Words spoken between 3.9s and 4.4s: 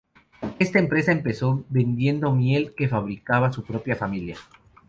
familia.